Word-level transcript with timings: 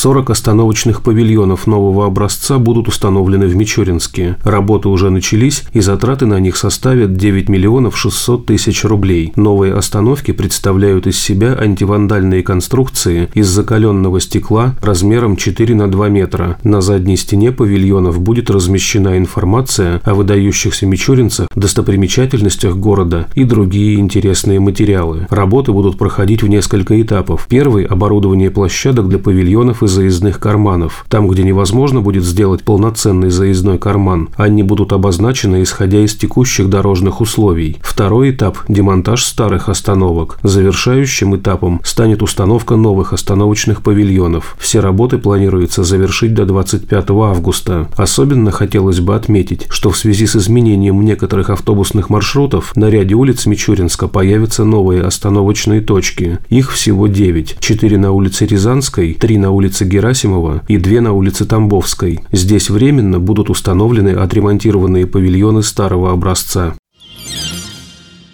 40 0.00 0.30
остановочных 0.30 1.02
павильонов 1.02 1.66
нового 1.66 2.06
образца 2.06 2.56
будут 2.56 2.88
установлены 2.88 3.46
в 3.46 3.54
Мичуринске. 3.54 4.38
Работы 4.44 4.88
уже 4.88 5.10
начались, 5.10 5.64
и 5.74 5.80
затраты 5.80 6.24
на 6.24 6.40
них 6.40 6.56
составят 6.56 7.16
9 7.18 7.50
миллионов 7.50 7.98
600 7.98 8.46
тысяч 8.46 8.82
рублей. 8.84 9.34
Новые 9.36 9.74
остановки 9.74 10.32
представляют 10.32 11.06
из 11.06 11.18
себя 11.18 11.54
антивандальные 11.54 12.42
конструкции 12.42 13.28
из 13.34 13.48
закаленного 13.48 14.20
стекла 14.20 14.74
размером 14.80 15.36
4 15.36 15.74
на 15.74 15.90
2 15.90 16.08
метра. 16.08 16.56
На 16.64 16.80
задней 16.80 17.18
стене 17.18 17.52
павильонов 17.52 18.22
будет 18.22 18.48
размещена 18.48 19.18
информация 19.18 20.00
о 20.04 20.14
выдающихся 20.14 20.86
мичуринцах, 20.86 21.48
достопримечательностях 21.54 22.74
города 22.74 23.26
и 23.34 23.44
другие 23.44 24.00
интересные 24.00 24.60
материалы. 24.60 25.26
Работы 25.28 25.72
будут 25.72 25.98
проходить 25.98 26.42
в 26.42 26.48
несколько 26.48 27.02
этапов. 27.02 27.44
Первый– 27.50 27.84
оборудование 27.84 28.50
площадок 28.50 29.06
для 29.06 29.18
павильонов 29.18 29.82
и 29.82 29.89
заездных 29.90 30.40
карманов. 30.40 31.04
Там, 31.08 31.28
где 31.28 31.42
невозможно 31.42 32.00
будет 32.00 32.24
сделать 32.24 32.62
полноценный 32.62 33.30
заездной 33.30 33.78
карман, 33.78 34.30
они 34.36 34.62
будут 34.62 34.92
обозначены, 34.92 35.62
исходя 35.62 36.00
из 36.00 36.14
текущих 36.14 36.68
дорожных 36.68 37.20
условий. 37.20 37.76
Второй 37.82 38.30
этап– 38.30 38.58
демонтаж 38.68 39.24
старых 39.24 39.68
остановок. 39.68 40.38
Завершающим 40.42 41.36
этапом 41.36 41.80
станет 41.84 42.22
установка 42.22 42.76
новых 42.76 43.12
остановочных 43.12 43.82
павильонов. 43.82 44.56
Все 44.58 44.80
работы 44.80 45.18
планируется 45.18 45.84
завершить 45.84 46.34
до 46.34 46.46
25 46.46 47.10
августа. 47.10 47.88
Особенно 47.96 48.50
хотелось 48.50 49.00
бы 49.00 49.14
отметить, 49.14 49.66
что 49.70 49.90
в 49.90 49.96
связи 49.96 50.26
с 50.26 50.36
изменением 50.36 51.04
некоторых 51.04 51.50
автобусных 51.50 52.10
маршрутов 52.10 52.74
на 52.76 52.88
ряде 52.90 53.14
улиц 53.14 53.46
Мичуринска 53.46 54.08
появятся 54.08 54.64
новые 54.64 55.02
остановочные 55.02 55.80
точки. 55.80 56.38
Их 56.48 56.72
всего 56.72 57.06
9. 57.06 57.56
4 57.58 57.98
на 57.98 58.12
улице 58.12 58.46
Рязанской, 58.46 59.14
3 59.14 59.38
на 59.38 59.50
улице 59.50 59.79
улице 59.80 59.84
Герасимова 59.84 60.62
и 60.68 60.76
две 60.76 61.00
на 61.00 61.12
улице 61.12 61.44
Тамбовской. 61.44 62.20
Здесь 62.32 62.70
временно 62.70 63.18
будут 63.18 63.50
установлены 63.50 64.10
отремонтированные 64.10 65.06
павильоны 65.06 65.62
старого 65.62 66.12
образца. 66.12 66.74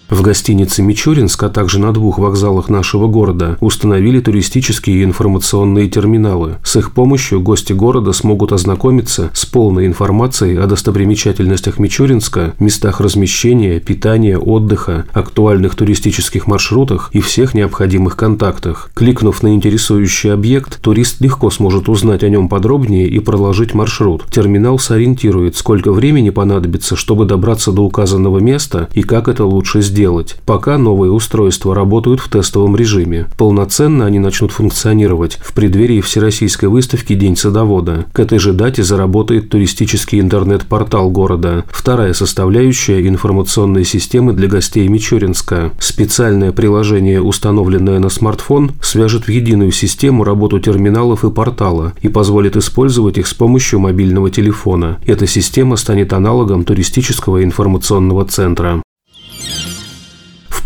В 0.09 0.21
гостинице 0.21 0.81
«Мичуринск», 0.83 1.43
а 1.43 1.49
также 1.49 1.79
на 1.79 1.91
двух 1.91 2.17
вокзалах 2.17 2.69
нашего 2.69 3.07
города 3.07 3.57
установили 3.59 4.21
туристические 4.21 5.01
и 5.01 5.03
информационные 5.03 5.89
терминалы. 5.89 6.55
С 6.63 6.77
их 6.77 6.93
помощью 6.93 7.41
гости 7.41 7.73
города 7.73 8.13
смогут 8.13 8.53
ознакомиться 8.53 9.31
с 9.33 9.45
полной 9.45 9.85
информацией 9.85 10.55
о 10.57 10.65
достопримечательностях 10.65 11.77
Мичуринска, 11.77 12.53
местах 12.57 13.01
размещения, 13.01 13.81
питания, 13.81 14.37
отдыха, 14.37 15.05
актуальных 15.11 15.75
туристических 15.75 16.47
маршрутах 16.47 17.09
и 17.11 17.19
всех 17.19 17.53
необходимых 17.53 18.15
контактах. 18.15 18.89
Кликнув 18.93 19.43
на 19.43 19.53
интересующий 19.53 20.31
объект, 20.31 20.81
турист 20.81 21.19
легко 21.19 21.49
сможет 21.51 21.89
узнать 21.89 22.23
о 22.23 22.29
нем 22.29 22.47
подробнее 22.47 23.09
и 23.09 23.19
проложить 23.19 23.73
маршрут. 23.73 24.23
Терминал 24.31 24.79
сориентирует, 24.79 25.57
сколько 25.57 25.91
времени 25.91 26.29
понадобится, 26.29 26.95
чтобы 26.95 27.25
добраться 27.25 27.73
до 27.73 27.81
указанного 27.81 28.39
места 28.39 28.87
и 28.93 29.03
как 29.03 29.27
это 29.27 29.43
лучше 29.43 29.81
сделать 29.81 29.96
сделать, 29.97 30.35
пока 30.45 30.77
новые 30.77 31.11
устройства 31.11 31.73
работают 31.73 32.19
в 32.19 32.29
тестовом 32.29 32.75
режиме. 32.75 33.25
Полноценно 33.35 34.05
они 34.05 34.19
начнут 34.19 34.51
функционировать 34.51 35.39
в 35.41 35.53
преддверии 35.53 36.01
Всероссийской 36.01 36.69
выставки 36.69 37.15
«День 37.15 37.35
садовода». 37.35 38.05
К 38.13 38.19
этой 38.19 38.37
же 38.37 38.53
дате 38.53 38.83
заработает 38.83 39.49
туристический 39.49 40.19
интернет-портал 40.19 41.09
города, 41.09 41.65
вторая 41.71 42.13
составляющая 42.13 43.07
информационной 43.07 43.83
системы 43.85 44.33
для 44.33 44.47
гостей 44.47 44.87
Мичуринска. 44.87 45.71
Специальное 45.79 46.51
приложение, 46.51 47.19
установленное 47.19 47.97
на 47.97 48.09
смартфон, 48.09 48.73
свяжет 48.83 49.25
в 49.25 49.29
единую 49.29 49.71
систему 49.71 50.23
работу 50.23 50.59
терминалов 50.59 51.25
и 51.25 51.31
портала 51.31 51.93
и 52.03 52.07
позволит 52.07 52.55
использовать 52.55 53.17
их 53.17 53.25
с 53.25 53.33
помощью 53.33 53.79
мобильного 53.79 54.29
телефона. 54.29 54.99
Эта 55.07 55.25
система 55.25 55.75
станет 55.75 56.13
аналогом 56.13 56.65
туристического 56.65 57.43
информационного 57.43 58.25
центра 58.25 58.83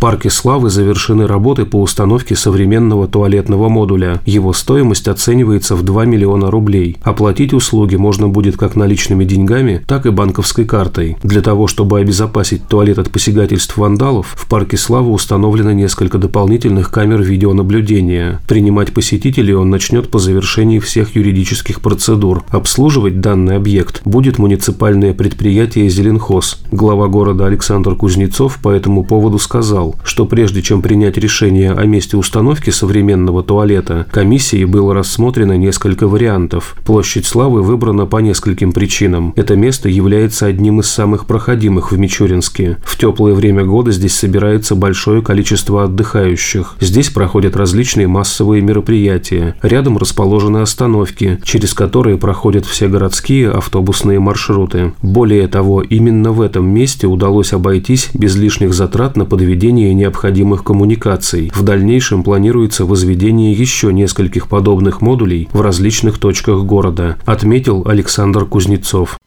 парке 0.01 0.31
Славы 0.31 0.71
завершены 0.71 1.27
работы 1.27 1.63
по 1.63 1.79
установке 1.79 2.35
современного 2.35 3.07
туалетного 3.07 3.69
модуля. 3.69 4.19
Его 4.25 4.51
стоимость 4.51 5.07
оценивается 5.07 5.75
в 5.75 5.83
2 5.83 6.05
миллиона 6.05 6.49
рублей. 6.49 6.97
Оплатить 7.03 7.53
услуги 7.53 7.97
можно 7.97 8.27
будет 8.27 8.57
как 8.57 8.75
наличными 8.75 9.25
деньгами, 9.25 9.83
так 9.85 10.07
и 10.07 10.09
банковской 10.09 10.65
картой. 10.65 11.17
Для 11.21 11.43
того, 11.43 11.67
чтобы 11.67 11.99
обезопасить 11.99 12.67
туалет 12.67 12.97
от 12.97 13.11
посягательств 13.11 13.77
вандалов, 13.77 14.33
в 14.35 14.49
парке 14.49 14.75
Славы 14.75 15.11
установлено 15.11 15.71
несколько 15.71 16.17
дополнительных 16.17 16.89
камер 16.89 17.21
видеонаблюдения. 17.21 18.41
Принимать 18.47 18.93
посетителей 18.93 19.53
он 19.53 19.69
начнет 19.69 20.09
по 20.09 20.17
завершении 20.17 20.79
всех 20.79 21.15
юридических 21.15 21.79
процедур. 21.79 22.43
Обслуживать 22.49 23.21
данный 23.21 23.57
объект 23.57 24.01
будет 24.03 24.39
муниципальное 24.39 25.13
предприятие 25.13 25.89
«Зеленхоз». 25.89 26.59
Глава 26.71 27.07
города 27.07 27.45
Александр 27.45 27.93
Кузнецов 27.93 28.57
по 28.63 28.69
этому 28.69 29.03
поводу 29.03 29.37
сказал, 29.37 29.90
что 30.03 30.25
прежде 30.25 30.61
чем 30.61 30.81
принять 30.81 31.17
решение 31.17 31.71
о 31.71 31.85
месте 31.85 32.17
установки 32.17 32.69
современного 32.69 33.43
туалета, 33.43 34.05
комиссией 34.11 34.65
было 34.65 34.93
рассмотрено 34.93 35.57
несколько 35.57 36.07
вариантов. 36.07 36.75
Площадь 36.85 37.25
Славы 37.25 37.61
выбрана 37.61 38.05
по 38.05 38.17
нескольким 38.17 38.71
причинам. 38.71 39.33
Это 39.35 39.55
место 39.55 39.89
является 39.89 40.45
одним 40.45 40.79
из 40.79 40.87
самых 40.87 41.25
проходимых 41.25 41.91
в 41.91 41.97
Мичуринске. 41.97 42.77
В 42.83 42.97
теплое 42.97 43.33
время 43.33 43.63
года 43.63 43.91
здесь 43.91 44.15
собирается 44.15 44.75
большое 44.75 45.21
количество 45.21 45.83
отдыхающих. 45.83 46.75
Здесь 46.79 47.09
проходят 47.09 47.55
различные 47.55 48.07
массовые 48.07 48.61
мероприятия. 48.61 49.55
Рядом 49.61 49.97
расположены 49.97 50.59
остановки, 50.59 51.39
через 51.43 51.73
которые 51.73 52.17
проходят 52.17 52.65
все 52.65 52.87
городские 52.87 53.49
автобусные 53.49 54.19
маршруты. 54.19 54.93
Более 55.01 55.47
того, 55.47 55.81
именно 55.81 56.31
в 56.31 56.41
этом 56.41 56.67
месте 56.67 57.07
удалось 57.07 57.53
обойтись 57.53 58.09
без 58.13 58.35
лишних 58.35 58.73
затрат 58.73 59.17
на 59.17 59.25
подведение 59.25 59.80
установления 59.81 59.93
необходимых 59.93 60.63
коммуникаций. 60.63 61.51
В 61.53 61.63
дальнейшем 61.63 62.23
планируется 62.23 62.85
возведение 62.85 63.53
еще 63.53 63.91
нескольких 63.93 64.47
подобных 64.47 65.01
модулей 65.01 65.47
в 65.51 65.61
различных 65.61 66.17
точках 66.17 66.63
города, 66.63 67.17
отметил 67.25 67.83
Александр 67.87 68.45
Кузнецов. 68.45 69.20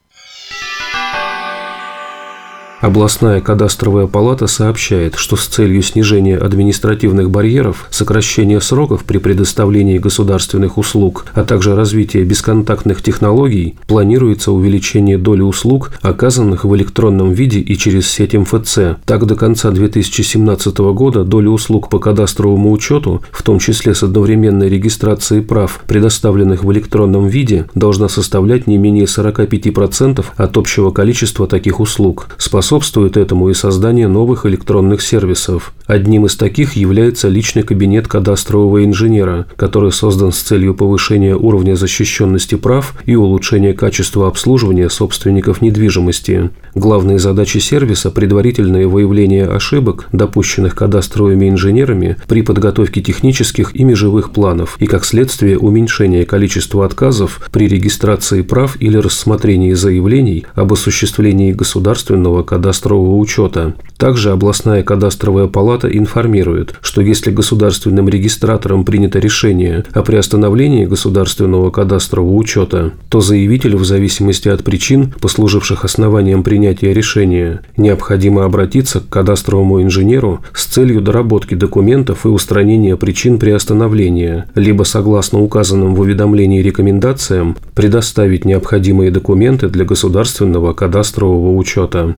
Областная 2.84 3.40
кадастровая 3.40 4.06
палата 4.06 4.46
сообщает, 4.46 5.14
что 5.14 5.36
с 5.36 5.46
целью 5.46 5.80
снижения 5.80 6.36
административных 6.36 7.30
барьеров, 7.30 7.86
сокращения 7.88 8.60
сроков 8.60 9.04
при 9.04 9.16
предоставлении 9.16 9.96
государственных 9.96 10.76
услуг, 10.76 11.24
а 11.32 11.44
также 11.44 11.74
развития 11.74 12.22
бесконтактных 12.24 13.00
технологий, 13.00 13.76
планируется 13.86 14.52
увеличение 14.52 15.16
доли 15.16 15.40
услуг, 15.40 15.92
оказанных 16.02 16.66
в 16.66 16.76
электронном 16.76 17.32
виде 17.32 17.58
и 17.60 17.74
через 17.78 18.06
сеть 18.06 18.34
МФЦ. 18.34 18.98
Так, 19.06 19.24
до 19.24 19.34
конца 19.34 19.70
2017 19.70 20.76
года 20.92 21.24
доля 21.24 21.48
услуг 21.48 21.88
по 21.88 21.98
кадастровому 21.98 22.70
учету, 22.70 23.22
в 23.32 23.42
том 23.42 23.60
числе 23.60 23.94
с 23.94 24.02
одновременной 24.02 24.68
регистрацией 24.68 25.40
прав, 25.40 25.80
предоставленных 25.86 26.64
в 26.64 26.70
электронном 26.70 27.28
виде, 27.28 27.64
должна 27.74 28.10
составлять 28.10 28.66
не 28.66 28.76
менее 28.76 29.06
45% 29.06 30.22
от 30.36 30.56
общего 30.58 30.90
количества 30.90 31.46
таких 31.46 31.80
услуг. 31.80 32.28
Способ 32.36 32.73
Способствует 32.74 33.16
этому 33.16 33.50
и 33.50 33.54
создание 33.54 34.08
новых 34.08 34.46
электронных 34.46 35.00
сервисов. 35.00 35.72
Одним 35.86 36.26
из 36.26 36.34
таких 36.34 36.72
является 36.72 37.28
личный 37.28 37.62
кабинет 37.62 38.08
кадастрового 38.08 38.84
инженера, 38.84 39.46
который 39.54 39.92
создан 39.92 40.32
с 40.32 40.38
целью 40.38 40.74
повышения 40.74 41.36
уровня 41.36 41.76
защищенности 41.76 42.56
прав 42.56 42.96
и 43.06 43.14
улучшения 43.14 43.74
качества 43.74 44.26
обслуживания 44.26 44.90
собственников 44.90 45.62
недвижимости. 45.62 46.50
Главные 46.74 47.20
задачи 47.20 47.58
сервиса– 47.58 48.10
предварительное 48.10 48.88
выявление 48.88 49.46
ошибок, 49.46 50.08
допущенных 50.10 50.74
кадастровыми 50.74 51.48
инженерами 51.48 52.16
при 52.26 52.42
подготовке 52.42 53.00
технических 53.02 53.76
и 53.76 53.84
межевых 53.84 54.32
планов 54.32 54.76
и, 54.80 54.86
как 54.86 55.04
следствие, 55.04 55.58
уменьшение 55.58 56.26
количества 56.26 56.84
отказов 56.84 57.40
при 57.52 57.68
регистрации 57.68 58.42
прав 58.42 58.76
или 58.80 58.96
рассмотрении 58.96 59.74
заявлений 59.74 60.44
об 60.56 60.72
осуществлении 60.72 61.52
государственного 61.52 62.42
кадастрового 62.42 62.63
кадастрового 62.64 63.16
учета. 63.18 63.74
Также 63.98 64.30
областная 64.30 64.82
кадастровая 64.82 65.48
палата 65.48 65.86
информирует, 65.86 66.74
что 66.80 67.02
если 67.02 67.30
государственным 67.30 68.08
регистратором 68.08 68.86
принято 68.86 69.18
решение 69.18 69.84
о 69.92 70.02
приостановлении 70.02 70.86
государственного 70.86 71.70
кадастрового 71.70 72.34
учета, 72.34 72.92
то 73.10 73.20
заявителю 73.20 73.76
в 73.78 73.84
зависимости 73.84 74.48
от 74.48 74.64
причин, 74.64 75.12
послуживших 75.20 75.84
основанием 75.84 76.42
принятия 76.42 76.94
решения, 76.94 77.60
необходимо 77.76 78.44
обратиться 78.44 79.00
к 79.00 79.10
кадастровому 79.10 79.82
инженеру 79.82 80.40
с 80.54 80.64
целью 80.64 81.02
доработки 81.02 81.54
документов 81.54 82.24
и 82.24 82.28
устранения 82.28 82.96
причин 82.96 83.38
приостановления, 83.38 84.46
либо 84.54 84.84
согласно 84.84 85.40
указанным 85.40 85.94
в 85.94 86.00
уведомлении 86.00 86.62
рекомендациям 86.62 87.56
предоставить 87.74 88.46
необходимые 88.46 89.10
документы 89.10 89.68
для 89.68 89.84
государственного 89.84 90.72
кадастрового 90.72 91.54
учета. 91.56 92.14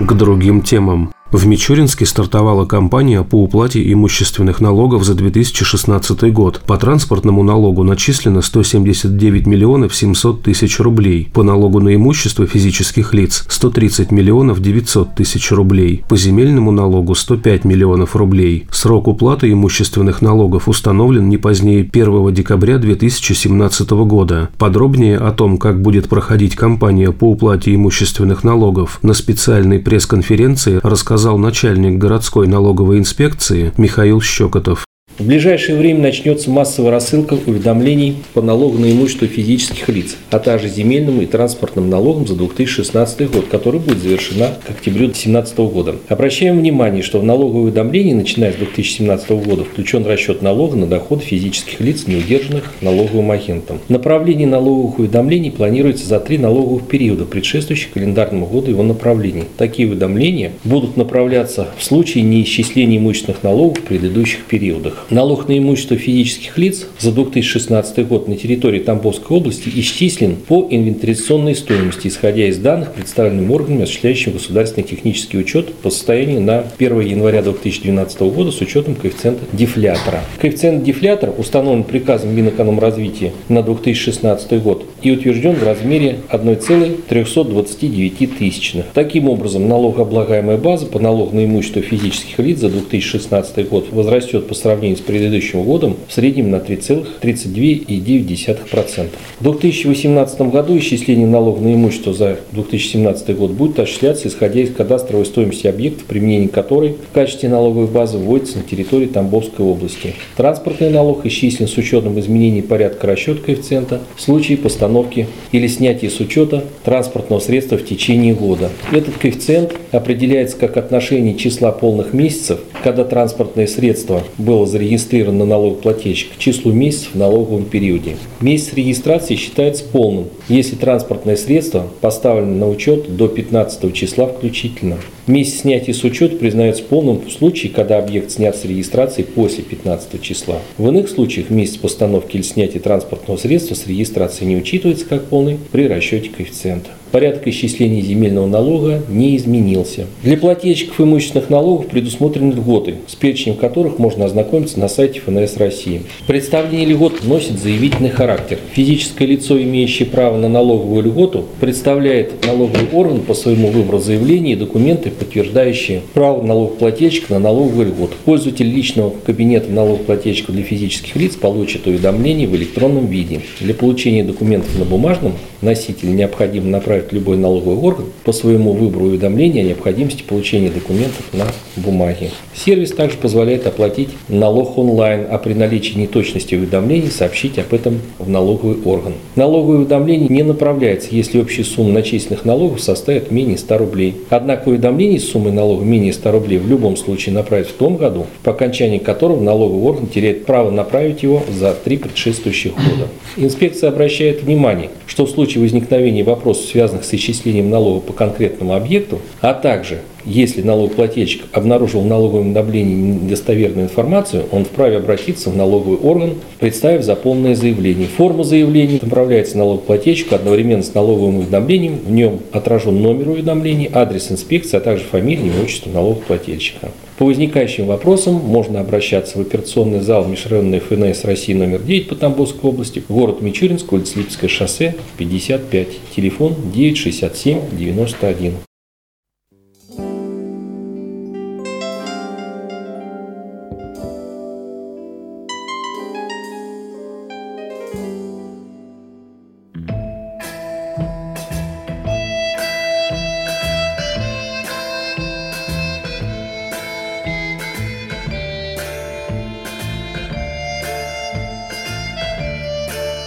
К 0.00 0.12
другим 0.12 0.60
темам. 0.60 1.12
В 1.34 1.46
Мичуринске 1.48 2.06
стартовала 2.06 2.64
кампания 2.64 3.24
по 3.24 3.42
уплате 3.42 3.92
имущественных 3.92 4.60
налогов 4.60 5.02
за 5.02 5.14
2016 5.14 6.32
год. 6.32 6.62
По 6.64 6.76
транспортному 6.76 7.42
налогу 7.42 7.82
начислено 7.82 8.40
179 8.40 9.44
миллионов 9.44 9.96
700 9.96 10.44
тысяч 10.44 10.78
рублей. 10.78 11.28
По 11.34 11.42
налогу 11.42 11.80
на 11.80 11.92
имущество 11.96 12.46
физических 12.46 13.12
лиц– 13.14 13.46
130 13.48 14.12
миллионов 14.12 14.62
900 14.62 15.16
тысяч 15.16 15.50
рублей. 15.50 16.04
По 16.08 16.16
земельному 16.16 16.70
налогу– 16.70 17.14
105 17.16 17.64
миллионов 17.64 18.14
рублей. 18.14 18.68
Срок 18.70 19.08
уплаты 19.08 19.50
имущественных 19.50 20.22
налогов 20.22 20.68
установлен 20.68 21.28
не 21.28 21.38
позднее 21.38 21.80
1 21.80 22.32
декабря 22.32 22.78
2017 22.78 23.90
года. 23.90 24.50
Подробнее 24.56 25.18
о 25.18 25.32
том, 25.32 25.58
как 25.58 25.82
будет 25.82 26.08
проходить 26.08 26.54
кампания 26.54 27.10
по 27.10 27.24
уплате 27.32 27.74
имущественных 27.74 28.44
налогов, 28.44 29.00
на 29.02 29.14
специальной 29.14 29.80
пресс-конференции 29.80 30.78
рассказал 30.80 31.23
сказал 31.24 31.38
начальник 31.38 31.96
городской 31.96 32.46
налоговой 32.46 32.98
инспекции 32.98 33.72
Михаил 33.78 34.20
Щекотов. 34.20 34.84
В 35.16 35.24
ближайшее 35.24 35.78
время 35.78 36.00
начнется 36.00 36.50
массовая 36.50 36.90
рассылка 36.90 37.34
уведомлений 37.46 38.16
по 38.32 38.42
налогу 38.42 38.78
на 38.78 38.90
имущество 38.90 39.28
физических 39.28 39.88
лиц, 39.88 40.16
а 40.30 40.40
также 40.40 40.68
земельным 40.68 41.20
и 41.20 41.26
транспортным 41.26 41.88
налогам 41.88 42.26
за 42.26 42.34
2016 42.34 43.30
год, 43.30 43.46
который 43.46 43.78
будет 43.78 43.98
завершена 43.98 44.48
к 44.66 44.70
октябрю 44.70 45.06
2017 45.06 45.56
года. 45.58 45.94
Обращаем 46.08 46.58
внимание, 46.58 47.04
что 47.04 47.20
в 47.20 47.24
налоговое 47.24 47.62
уведомление, 47.62 48.16
начиная 48.16 48.52
с 48.52 48.56
2017 48.56 49.30
года, 49.46 49.62
включен 49.62 50.04
расчет 50.04 50.42
налога 50.42 50.76
на 50.76 50.88
доход 50.88 51.22
физических 51.22 51.78
лиц, 51.78 52.08
не 52.08 52.16
удержанных 52.16 52.72
налоговым 52.80 53.30
агентом. 53.30 53.78
Направление 53.88 54.48
налоговых 54.48 54.98
уведомлений 54.98 55.52
планируется 55.52 56.08
за 56.08 56.18
три 56.18 56.38
налоговых 56.38 56.88
периода, 56.88 57.24
предшествующих 57.24 57.92
календарному 57.92 58.46
году 58.46 58.72
его 58.72 58.82
направлений. 58.82 59.44
Такие 59.58 59.86
уведомления 59.86 60.50
будут 60.64 60.96
направляться 60.96 61.68
в 61.78 61.84
случае 61.84 62.24
неисчисления 62.24 62.98
имущественных 62.98 63.44
налогов 63.44 63.78
в 63.78 63.82
предыдущих 63.82 64.44
периодах. 64.46 65.03
Налог 65.10 65.48
на 65.48 65.58
имущество 65.58 65.98
физических 65.98 66.56
лиц 66.56 66.86
за 66.98 67.12
2016 67.12 68.08
год 68.08 68.26
на 68.26 68.36
территории 68.36 68.78
Тамбовской 68.78 69.36
области 69.36 69.68
исчислен 69.68 70.36
по 70.36 70.66
инвентаризационной 70.70 71.54
стоимости, 71.54 72.08
исходя 72.08 72.46
из 72.46 72.56
данных, 72.56 72.94
представленным 72.94 73.50
органами, 73.50 73.82
осуществляющим 73.82 74.32
государственный 74.32 74.86
технический 74.86 75.36
учет 75.36 75.74
по 75.74 75.90
состоянию 75.90 76.40
на 76.40 76.64
1 76.78 77.00
января 77.00 77.42
2012 77.42 78.18
года 78.20 78.50
с 78.50 78.62
учетом 78.62 78.94
коэффициента 78.94 79.44
дефлятора. 79.52 80.20
Коэффициент 80.40 80.84
дефлятора 80.84 81.32
установлен 81.32 81.84
приказом 81.84 82.34
Минэкономразвития 82.34 83.32
на 83.50 83.62
2016 83.62 84.62
год 84.62 84.86
и 85.02 85.10
утвержден 85.10 85.56
в 85.56 85.62
размере 85.62 86.20
1,329 86.30 88.38
тысячных. 88.38 88.86
Таким 88.94 89.28
образом, 89.28 89.68
налогооблагаемая 89.68 90.56
база 90.56 90.86
по 90.86 90.98
налогу 90.98 91.36
на 91.36 91.44
имущество 91.44 91.82
физических 91.82 92.38
лиц 92.38 92.60
за 92.60 92.70
2016 92.70 93.68
год 93.68 93.88
возрастет 93.92 94.48
по 94.48 94.54
сравнению 94.54 94.93
сравнении 94.94 94.94
с 94.94 95.00
предыдущим 95.00 95.64
годом 95.64 95.96
в 96.08 96.12
среднем 96.12 96.50
на 96.50 96.56
3,32,9%. 96.56 99.08
В 99.40 99.42
2018 99.42 100.40
году 100.42 100.78
исчисление 100.78 101.26
налога 101.26 101.60
на 101.60 101.74
имущество 101.74 102.12
за 102.12 102.38
2017 102.52 103.36
год 103.36 103.50
будет 103.52 103.78
осуществляться 103.78 104.28
исходя 104.28 104.60
из 104.60 104.70
кадастровой 104.72 105.24
стоимости 105.26 105.66
объектов, 105.66 106.04
применение 106.04 106.48
которой 106.48 106.96
в 107.10 107.14
качестве 107.14 107.48
налоговой 107.48 107.86
базы 107.86 108.18
вводится 108.18 108.58
на 108.58 108.64
территории 108.64 109.06
Тамбовской 109.06 109.64
области. 109.64 110.14
Транспортный 110.36 110.90
налог 110.90 111.24
исчислен 111.26 111.68
с 111.68 111.76
учетом 111.76 112.18
изменений 112.20 112.62
порядка 112.62 113.06
расчета 113.06 113.40
коэффициента 113.44 114.00
в 114.16 114.20
случае 114.20 114.58
постановки 114.58 115.26
или 115.52 115.66
снятия 115.66 116.10
с 116.10 116.20
учета 116.20 116.64
транспортного 116.84 117.40
средства 117.40 117.78
в 117.78 117.84
течение 117.84 118.34
года. 118.34 118.70
Этот 118.92 119.16
коэффициент 119.16 119.72
определяется 119.92 120.56
как 120.56 120.76
отношение 120.76 121.36
числа 121.36 121.72
полных 121.72 122.12
месяцев, 122.12 122.60
когда 122.82 123.04
транспортное 123.04 123.66
средство 123.66 124.22
было 124.38 124.66
зарегистрирован 124.84 125.38
налогоплательщик 125.38 126.34
к 126.34 126.38
числу 126.38 126.72
месяцев 126.72 127.14
в 127.14 127.18
налоговом 127.18 127.64
периоде. 127.64 128.16
Месяц 128.40 128.74
регистрации 128.74 129.36
считается 129.36 129.84
полным, 129.84 130.26
если 130.48 130.76
транспортное 130.76 131.36
средство 131.36 131.86
поставлено 132.00 132.54
на 132.54 132.68
учет 132.68 133.16
до 133.16 133.28
15 133.28 133.94
числа 133.94 134.26
включительно. 134.26 134.98
Месяц 135.26 135.60
снятия 135.60 135.94
с 135.94 136.04
учета 136.04 136.36
признается 136.36 136.82
полным 136.82 137.22
в 137.26 137.32
случае, 137.32 137.72
когда 137.72 137.98
объект 137.98 138.30
снят 138.30 138.54
с 138.54 138.64
регистрации 138.64 139.22
после 139.22 139.64
15 139.64 140.20
числа. 140.20 140.58
В 140.76 140.86
иных 140.88 141.08
случаях 141.08 141.48
месяц 141.48 141.78
постановки 141.78 142.36
или 142.36 142.42
снятия 142.42 142.80
транспортного 142.80 143.38
средства 143.38 143.74
с 143.74 143.86
регистрации 143.86 144.44
не 144.44 144.56
учитывается 144.56 145.06
как 145.06 145.24
полный 145.24 145.58
при 145.72 145.88
расчете 145.88 146.28
коэффициента. 146.28 146.90
Порядок 147.14 147.46
исчисления 147.46 148.02
земельного 148.02 148.48
налога 148.48 149.00
не 149.08 149.36
изменился. 149.36 150.06
Для 150.24 150.36
плательщиков 150.36 151.00
имущественных 151.00 151.48
налогов 151.48 151.86
предусмотрены 151.86 152.54
льготы, 152.54 152.96
с 153.06 153.14
перечнем 153.14 153.54
которых 153.54 154.00
можно 154.00 154.24
ознакомиться 154.24 154.80
на 154.80 154.88
сайте 154.88 155.20
ФНС 155.20 155.56
России. 155.56 156.02
Представление 156.26 156.86
льгот 156.86 157.22
носит 157.22 157.60
заявительный 157.60 158.10
характер. 158.10 158.58
Физическое 158.72 159.26
лицо, 159.26 159.62
имеющее 159.62 160.08
право 160.08 160.36
на 160.38 160.48
налоговую 160.48 161.04
льготу, 161.04 161.44
представляет 161.60 162.44
налоговый 162.44 162.88
орган 162.92 163.20
по 163.20 163.34
своему 163.34 163.68
выбору 163.68 164.00
заявления 164.00 164.54
и 164.54 164.56
документы, 164.56 165.12
подтверждающие 165.12 166.02
право 166.14 166.42
налогоплательщика 166.42 167.34
на 167.34 167.38
налоговую 167.38 167.90
льготу. 167.90 168.14
Пользователь 168.24 168.66
личного 168.66 169.14
кабинета 169.24 169.70
налогоплательщика 169.70 170.50
для 170.50 170.64
физических 170.64 171.14
лиц 171.14 171.36
получит 171.36 171.86
уведомление 171.86 172.48
в 172.48 172.56
электронном 172.56 173.06
виде. 173.06 173.42
Для 173.60 173.72
получения 173.72 174.24
документов 174.24 174.76
на 174.76 174.84
бумажном 174.84 175.34
носителе 175.62 176.12
необходимо 176.12 176.66
направить 176.66 177.03
направит 177.04 177.12
любой 177.12 177.36
налоговый 177.36 177.76
орган 177.76 178.06
по 178.24 178.32
своему 178.32 178.72
выбору 178.72 179.06
уведомления 179.06 179.62
о 179.62 179.66
необходимости 179.66 180.22
получения 180.22 180.70
документов 180.70 181.24
на 181.32 181.44
бумаге. 181.76 182.30
Сервис 182.54 182.92
также 182.92 183.16
позволяет 183.16 183.66
оплатить 183.66 184.10
налог 184.28 184.78
онлайн, 184.78 185.26
а 185.30 185.38
при 185.38 185.54
наличии 185.54 185.98
неточности 185.98 186.54
уведомлений 186.54 187.10
сообщить 187.10 187.58
об 187.58 187.72
этом 187.74 188.00
в 188.18 188.28
налоговый 188.28 188.76
орган. 188.84 189.14
Налоговое 189.36 189.78
уведомление 189.78 190.28
не 190.28 190.42
направляется, 190.42 191.08
если 191.10 191.40
общая 191.40 191.64
сумма 191.64 191.92
начисленных 191.92 192.44
налогов 192.44 192.80
составит 192.80 193.30
менее 193.30 193.58
100 193.58 193.78
рублей. 193.78 194.14
Однако 194.30 194.68
уведомление 194.68 195.20
с 195.20 195.28
суммой 195.28 195.52
налога 195.52 195.84
менее 195.84 196.12
100 196.12 196.32
рублей 196.32 196.58
в 196.58 196.68
любом 196.68 196.96
случае 196.96 197.34
направить 197.34 197.68
в 197.68 197.72
том 197.72 197.96
году, 197.96 198.26
по 198.42 198.52
окончании 198.52 198.98
которого 198.98 199.40
налоговый 199.40 199.82
орган 199.82 200.06
теряет 200.06 200.46
право 200.46 200.70
направить 200.70 201.22
его 201.22 201.42
за 201.50 201.72
три 201.72 201.96
предшествующих 201.96 202.72
года. 202.74 203.08
Инспекция 203.36 203.90
обращает 203.90 204.42
внимание, 204.42 204.90
что 205.06 205.26
в 205.26 205.30
случае 205.30 205.62
возникновения 205.62 206.22
вопросов, 206.22 206.66
связанных 206.66 206.83
связанных 206.84 207.06
с 207.06 207.14
исчислением 207.14 207.70
налога 207.70 208.00
по 208.00 208.12
конкретному 208.12 208.74
объекту, 208.74 209.20
а 209.40 209.54
также 209.54 210.02
если 210.26 210.62
налогоплательщик 210.62 211.42
обнаружил 211.52 212.00
в 212.00 212.06
налоговом 212.06 212.46
уведомлении 212.46 212.94
недостоверную 212.94 213.86
информацию, 213.86 214.44
он 214.50 214.64
вправе 214.64 214.98
обратиться 214.98 215.50
в 215.50 215.56
налоговый 215.56 215.98
орган, 215.98 216.34
представив 216.58 217.02
заполненное 217.02 217.54
заявление. 217.54 218.06
Форма 218.06 218.44
заявления 218.44 218.98
направляется 219.00 219.58
налогоплательщику 219.58 220.34
одновременно 220.34 220.82
с 220.82 220.94
налоговым 220.94 221.38
уведомлением. 221.38 221.98
В 222.04 222.10
нем 222.10 222.40
отражен 222.52 223.00
номер 223.02 223.30
уведомления, 223.30 223.90
адрес 223.92 224.30
инспекции, 224.30 224.76
а 224.76 224.80
также 224.80 225.04
фамилия 225.04 225.48
и 225.48 225.62
отчество 225.62 225.90
налогоплательщика. 225.90 226.90
По 227.18 227.26
возникающим 227.26 227.86
вопросам 227.86 228.34
можно 228.34 228.80
обращаться 228.80 229.38
в 229.38 229.40
операционный 229.40 230.00
зал 230.00 230.26
межрайонной 230.26 230.80
ФНС 230.80 231.24
России 231.24 231.54
номер 231.54 231.80
9 231.80 232.08
по 232.08 232.16
Тамбовской 232.16 232.70
области, 232.70 233.02
город 233.08 233.40
Мичуринск, 233.40 233.92
улица 233.92 234.18
Липское 234.18 234.50
шоссе, 234.50 234.96
55, 235.16 235.88
телефон 236.16 236.56
967 236.74 237.60
91. 237.78 238.54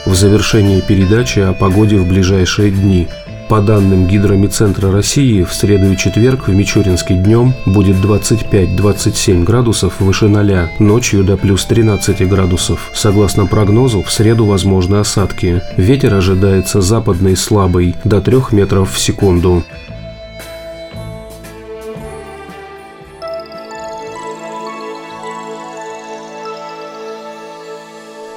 В 0.08 0.16
завершении 0.16 0.80
передачи 0.80 1.40
о 1.40 1.54
погоде 1.54 1.98
в 1.98 2.08
ближайшие 2.08 2.72
дни. 2.72 3.10
По 3.50 3.62
данным 3.62 4.08
Гидромедцентра 4.08 4.92
России, 4.92 5.44
в 5.44 5.54
среду 5.54 5.92
и 5.92 5.98
четверг 5.98 6.48
в 6.48 6.54
Мичуринске 6.54 7.16
днем 7.16 7.54
будет 7.66 7.98
25-27 7.98 9.44
градусов 9.44 10.00
выше 10.00 10.30
0, 10.30 10.70
ночью 10.80 11.24
до 11.24 11.36
плюс 11.36 11.66
13 11.66 12.28
градусов. 12.28 12.90
Согласно 12.94 13.48
прогнозу, 13.48 14.02
в 14.02 14.12
среду 14.12 14.46
возможны 14.46 14.96
осадки. 14.96 15.62
Ветер 15.76 16.14
ожидается 16.14 16.80
западный 16.80 17.36
слабый, 17.36 17.96
до 18.06 18.22
3 18.22 18.38
метров 18.52 18.94
в 18.94 19.00
секунду. 19.00 19.64